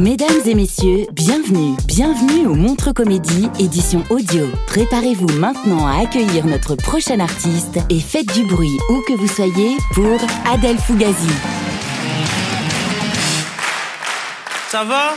[0.00, 4.46] Mesdames et messieurs, bienvenue, bienvenue au Montre Comédie, édition audio.
[4.66, 9.76] Préparez-vous maintenant à accueillir notre prochain artiste et faites du bruit où que vous soyez
[9.92, 10.18] pour
[10.50, 11.28] Adèle Fugazi.
[14.70, 15.12] Ça va?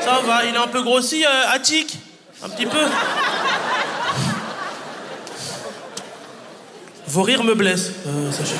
[0.00, 1.98] Ça va, il est un peu grossi, euh, Attic?
[2.42, 2.86] Un petit peu
[7.08, 8.56] Vos rires me blessent, euh, sachez.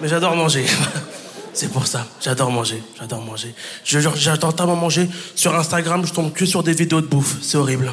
[0.00, 0.64] Mais j'adore manger.
[1.58, 3.52] C'est pour ça, j'adore manger, j'adore manger.
[3.82, 5.08] Je j'adore tellement manger.
[5.34, 7.92] Sur Instagram, je tombe que sur des vidéos de bouffe, c'est horrible.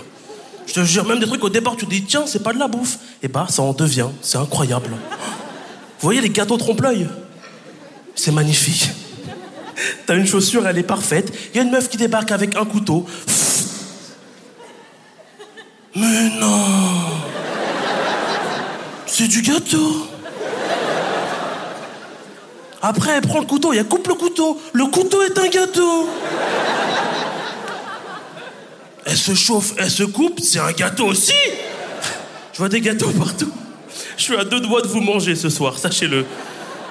[0.68, 2.60] Je te jure, même des trucs au départ, tu te dis, tiens, c'est pas de
[2.60, 3.00] la bouffe.
[3.24, 4.92] Et bah, ça en devient, c'est incroyable.
[4.92, 7.08] Vous voyez les gâteaux trompe-l'œil?
[8.14, 8.92] C'est magnifique.
[10.06, 11.34] T'as une chaussure, elle est parfaite.
[11.52, 13.08] Il y a une meuf qui débarque avec un couteau.
[15.96, 16.66] Mais non
[19.08, 20.06] C'est du gâteau
[22.88, 24.62] Après, elle prend le couteau et elle coupe le couteau.
[24.74, 26.08] Le couteau est un gâteau
[29.08, 31.34] Elle se chauffe, elle se coupe, c'est un gâteau aussi
[32.54, 33.52] Je vois des gâteaux partout.
[34.18, 36.28] Je suis à deux doigts de vous manger ce soir, sachez-le.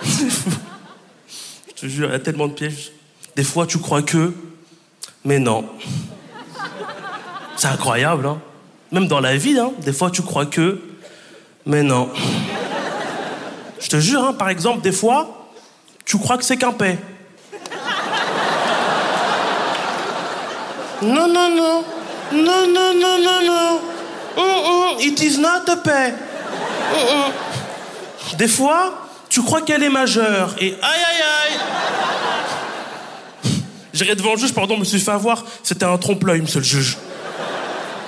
[0.02, 2.90] Je te jure, il y a tellement de pièges.
[3.36, 4.32] Des fois, tu crois que,
[5.24, 5.64] mais non.
[7.56, 8.40] C'est incroyable, hein.
[8.90, 10.80] Même dans la vie, hein, des fois, tu crois que,
[11.66, 12.10] mais non.
[13.78, 15.43] Je te jure, hein, par exemple, des fois,
[16.04, 16.98] tu crois que c'est qu'un paix.
[21.02, 21.84] Non, non, non.
[22.32, 23.80] Non, non, non, non, non.
[24.36, 26.14] Hum, hum, It is not a paix.
[26.92, 27.32] Hum, hum.
[28.38, 31.22] Des fois, tu crois qu'elle est majeure et aïe aïe
[31.52, 31.58] aïe.
[33.92, 35.44] J'irai devant le juge, pardon, je me suis fait avoir.
[35.62, 36.98] C'était un trompe-l'œil, monsieur le juge.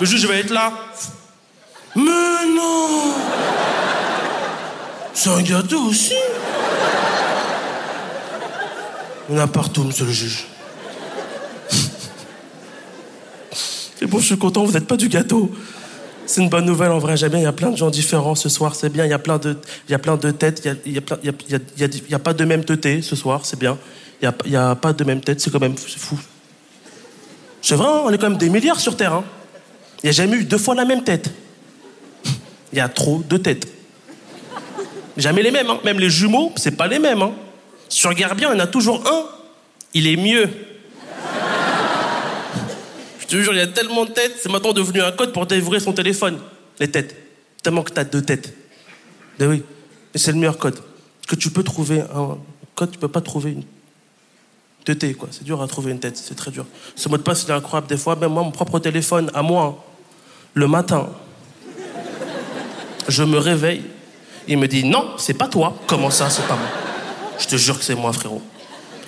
[0.00, 0.72] Le juge va être là.
[1.94, 3.14] Mais non
[5.14, 6.14] C'est un gâteau aussi
[9.34, 10.46] A partout, monsieur le juge.
[13.98, 15.50] C'est bon, je suis content, vous n'êtes pas du gâteau.
[16.26, 17.40] C'est une bonne nouvelle en vrai, j'aime bien.
[17.40, 19.04] Il y a plein de gens différents ce soir, c'est bien.
[19.04, 19.56] Il y a plein de,
[19.88, 20.62] il y a plein de têtes.
[20.84, 21.00] Il y a,
[22.08, 23.78] y a, pas de même teuté ce soir, c'est bien.
[24.22, 26.18] Il y a, pas de même tête, c'est quand même fou.
[27.62, 29.12] C'est vrai, hein, on est quand même des milliards sur Terre.
[29.12, 29.24] hein.
[30.02, 31.30] Il n'y a jamais eu deux fois la même tête.
[32.72, 33.66] Il y a trop de têtes.
[35.16, 35.80] Jamais les mêmes, hein.
[35.84, 37.22] même les jumeaux, c'est pas les mêmes.
[37.22, 37.32] Hein.
[37.88, 39.24] Si tu regardes bien, il y en a toujours un,
[39.94, 40.48] il est mieux.
[43.20, 45.46] Je te jure, il y a tellement de têtes, c'est maintenant devenu un code pour
[45.46, 46.38] dévorer son téléphone.
[46.78, 47.16] Les têtes.
[47.62, 48.54] Tellement que t'as deux têtes.
[49.38, 49.62] Ben oui,
[50.14, 50.76] mais c'est le meilleur code.
[50.76, 52.38] Parce que tu peux trouver un
[52.74, 53.64] code, tu peux pas trouver une
[54.84, 55.28] teuté, quoi.
[55.32, 56.66] C'est dur à trouver une tête, c'est très dur.
[56.94, 57.88] Ce mot de passe, il est incroyable.
[57.88, 59.84] Des fois, même moi, mon propre téléphone, à moi,
[60.54, 61.08] le matin,
[63.08, 63.82] je me réveille,
[64.46, 65.76] il me dit non, c'est pas toi.
[65.86, 66.85] Comment ça, c'est pas moi?
[67.38, 68.42] Je te jure que c'est moi, frérot.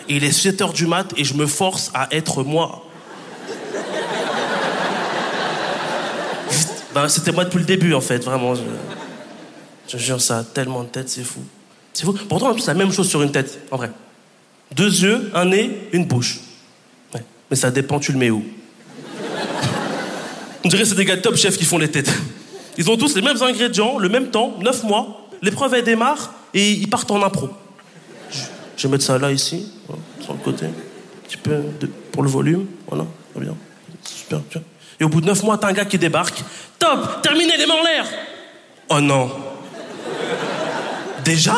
[0.08, 2.84] Il est 7 heures du mat et je me force à être moi.
[6.94, 8.54] Bah, c'était moi depuis le début, en fait, vraiment.
[8.54, 8.62] Je,
[9.88, 11.40] je jure, ça a tellement de têtes, c'est fou.
[11.92, 12.12] C'est fou.
[12.28, 13.90] Pourtant, en plus, la même chose sur une tête, en vrai.
[14.74, 16.40] Deux yeux, un nez, une bouche.
[17.50, 18.44] Mais ça dépend, tu le mets où.
[20.64, 22.12] On dirait que c'est des gars top chef qui font les têtes.
[22.76, 25.28] Ils ont tous les mêmes ingrédients, le même temps, neuf mois.
[25.40, 27.48] L'épreuve, elle démarre et ils partent en impro.
[28.78, 29.70] Je, vais mettre ça là, ici,
[30.20, 30.66] sur le côté.
[30.66, 30.70] Un
[31.28, 31.62] petit peu
[32.12, 32.66] pour le volume.
[32.88, 33.04] Voilà,
[33.34, 33.54] très bien.
[34.04, 34.62] Super, super.
[35.00, 36.42] Et au bout de neuf mois, t'as un gars qui débarque.
[36.78, 38.06] Top, terminé, les mains en l'air.
[38.88, 39.30] Oh non.
[41.24, 41.56] Déjà?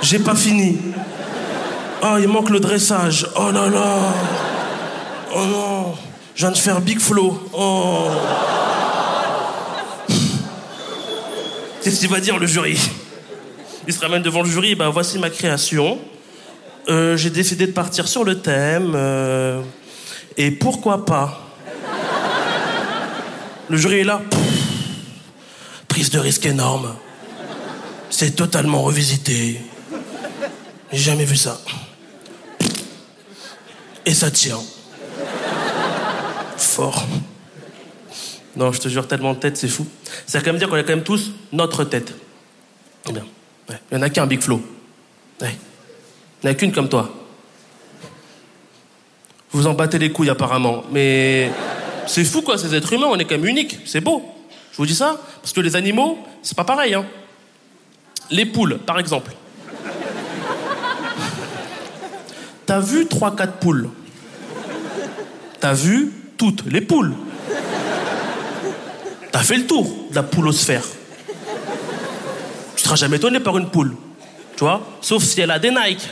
[0.00, 0.78] J'ai pas fini.
[2.02, 3.26] Oh, il manque le dressage.
[3.36, 3.96] Oh là là.
[5.34, 5.94] Oh non.
[6.34, 7.48] Je viens de faire Big Flow.
[7.52, 8.08] Oh.
[11.82, 12.78] Qu'est-ce qu'il va dire le jury?
[13.88, 15.98] Il se ramène devant le jury, bah voici ma création.
[16.90, 18.92] Euh, J'ai décidé de partir sur le thème.
[18.94, 19.62] euh,
[20.36, 21.40] et pourquoi pas?
[23.70, 24.20] Le jury est là.
[25.88, 26.94] Prise de risque énorme.
[28.10, 29.58] C'est totalement revisité.
[30.92, 31.58] J'ai jamais vu ça.
[34.04, 34.60] Et ça tient.
[36.58, 37.06] Fort.
[38.54, 39.86] Non, je te jure, tellement de tête, c'est fou.
[40.26, 42.12] Ça veut quand même dire qu'on a quand même tous notre tête.
[43.08, 43.24] Eh Bien.
[43.68, 44.62] Il y en a qu'un, Big Flo.
[45.40, 45.56] Ouais.
[46.42, 47.10] Il n'y en a qu'une comme toi.
[49.50, 50.84] Vous en battez les couilles apparemment.
[50.90, 51.50] Mais
[52.06, 53.78] c'est fou quoi, ces êtres humains, on est quand même uniques.
[53.84, 54.22] C'est beau.
[54.72, 56.94] Je vous dis ça parce que les animaux, c'est pas pareil.
[56.94, 57.06] Hein.
[58.30, 59.32] Les poules, par exemple.
[62.66, 63.90] T'as vu 3-4 poules?
[65.58, 67.14] T'as vu toutes les poules?
[69.32, 70.84] T'as fait le tour de la poulosphère.
[72.88, 73.94] Seras jamais étonné par une poule.
[74.56, 74.80] Tu vois?
[75.02, 76.08] Sauf si elle a des Nike.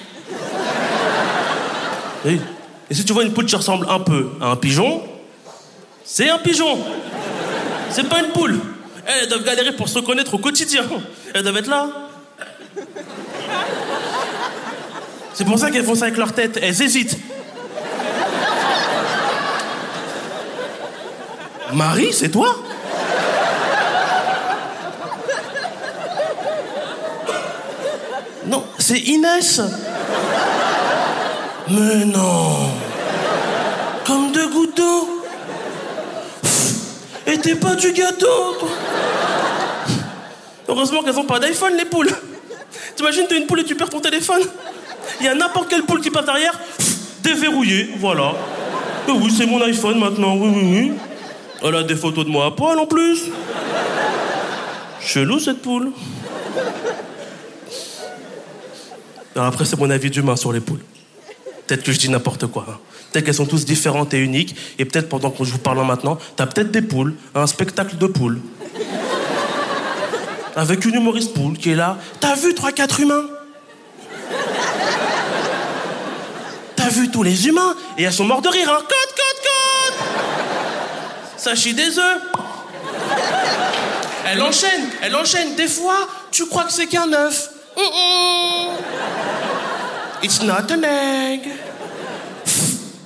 [2.26, 2.38] Oui.
[2.90, 5.02] Et si tu vois une poule qui ressemble un peu à un pigeon,
[6.05, 6.78] c'est un pigeon.
[7.88, 8.61] C'est pas une poule.
[9.06, 10.82] Elles doivent galérer pour se reconnaître au quotidien.
[11.32, 11.88] Elles doivent être là.
[15.32, 16.58] C'est pour ça qu'elles font ça avec leur tête.
[16.61, 17.17] Elles hésitent.
[21.73, 22.55] Marie, c'est toi
[28.46, 29.61] Non, c'est Inès.
[31.69, 32.71] Mais non.
[34.06, 35.25] Comme deux gouttes d'eau.
[37.27, 38.69] Et t'es pas du gâteau, toi.
[40.69, 42.12] Heureusement qu'elles ont pas d'iPhone, les poules.
[42.94, 44.43] T'imagines, t'es une poule et tu perds ton téléphone
[45.19, 46.56] Il y a n'importe quelle poule qui passe derrière,
[47.25, 48.35] déverrouillé, voilà.
[49.09, 50.93] Et oui, c'est mon iPhone maintenant, oui, oui, oui.
[51.65, 53.23] Elle a des photos de moi à poil en plus.
[55.00, 55.91] Chelou cette poule.
[59.37, 60.81] Alors après, c'est mon avis d'humain sur les poules.
[61.67, 62.65] Peut-être que je dis n'importe quoi.
[62.71, 62.79] hein.
[63.12, 64.56] Peut-être qu'elles sont tous différentes et uniques.
[64.79, 68.06] Et peut-être pendant que je vous parle maintenant, t'as peut-être des poules, un spectacle de
[68.06, 68.41] poules.
[70.56, 71.99] Avec une humoriste poule qui est là.
[72.19, 73.27] T'as vu 3-4 humains?
[76.77, 77.75] T'as vu tous les humains?
[77.99, 79.43] Et elles sont mortes de rire, hein Code, code,
[79.99, 80.06] code
[81.37, 82.21] Ça des œufs.
[84.29, 85.55] Elle enchaîne, elle enchaîne.
[85.56, 87.50] Des fois, tu crois que c'est qu'un œuf.
[90.23, 91.40] It's not an egg.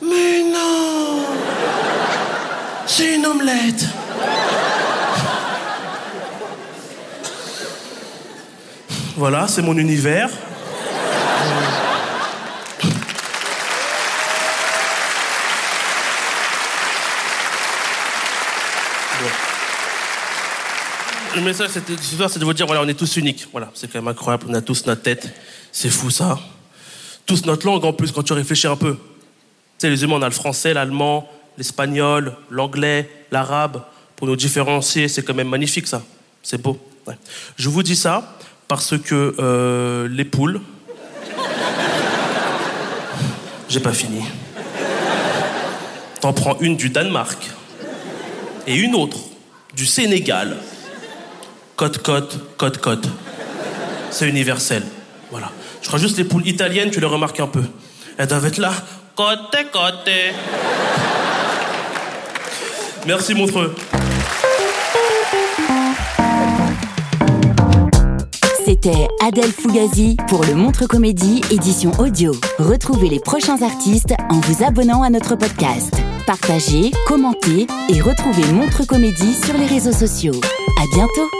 [0.00, 1.24] Mais non
[2.86, 3.84] C'est une omelette
[9.16, 10.30] Voilà, c'est mon univers.
[21.36, 23.46] Le message ce soir, c'est de vous dire voilà, on est tous uniques.
[23.52, 24.46] Voilà, c'est quand même incroyable.
[24.48, 25.32] On a tous notre tête.
[25.70, 26.38] C'est fou ça.
[27.24, 28.94] Tous notre langue en plus quand tu réfléchis un peu.
[28.94, 28.98] Tu
[29.78, 33.82] sais, les humains, on a le français, l'allemand, l'espagnol, l'anglais, l'arabe.
[34.16, 36.02] Pour nous différencier, c'est quand même magnifique ça.
[36.42, 36.78] C'est beau.
[37.56, 38.36] Je vous dis ça
[38.66, 40.60] parce que euh, les poules.
[43.68, 44.24] J'ai pas fini.
[46.20, 47.50] T'en prends une du Danemark
[48.66, 49.18] et une autre
[49.74, 50.56] du Sénégal.
[51.80, 53.08] Côte, côte, côte, côte.
[54.10, 54.82] C'est universel.
[55.30, 55.50] Voilà.
[55.80, 57.62] Je crois juste les poules italiennes, tu les remarques un peu.
[58.18, 58.70] Elles doivent être là.
[59.16, 60.34] Côté, côté.
[63.06, 63.74] Merci, Montreux.
[68.66, 72.32] C'était Adèle Fugazi pour le Montre Comédie édition audio.
[72.58, 75.94] Retrouvez les prochains artistes en vous abonnant à notre podcast.
[76.26, 80.38] Partagez, commentez et retrouvez Montre Comédie sur les réseaux sociaux.
[80.78, 81.39] À bientôt!